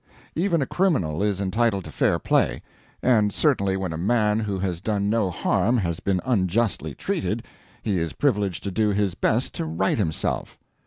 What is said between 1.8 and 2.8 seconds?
to fair play;